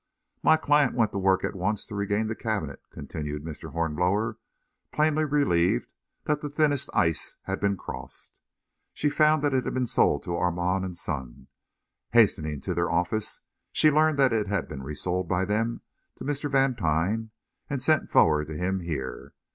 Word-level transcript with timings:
"My 0.41 0.57
client 0.57 0.95
went 0.95 1.11
to 1.11 1.19
work 1.19 1.43
at 1.43 1.53
once 1.53 1.85
to 1.85 1.93
regain 1.93 2.25
the 2.25 2.33
cabinet," 2.33 2.81
continued 2.89 3.43
Mr. 3.43 3.69
Hornblower, 3.71 4.39
plainly 4.91 5.25
relieved 5.25 5.91
that 6.23 6.41
the 6.41 6.49
thinnest 6.49 6.89
ice 6.91 7.35
had 7.43 7.59
been 7.59 7.77
crossed. 7.77 8.33
"She 8.95 9.11
found 9.11 9.43
that 9.43 9.53
it 9.53 9.63
had 9.63 9.75
been 9.75 9.85
sold 9.85 10.23
to 10.23 10.35
Armand 10.35 10.97
& 10.97 10.97
Son. 10.97 11.45
Hastening 12.13 12.61
to 12.61 12.73
their 12.73 12.89
offices, 12.89 13.41
she 13.71 13.91
learned 13.91 14.17
that 14.17 14.33
it 14.33 14.47
had 14.47 14.67
been 14.67 14.81
resold 14.81 15.27
by 15.29 15.45
them 15.45 15.81
to 16.17 16.23
Mr. 16.23 16.49
Vantine 16.49 17.29
and 17.69 17.79
sent 17.83 18.09
forward 18.09 18.47
to 18.47 18.57
him 18.57 18.79
here. 18.79 19.35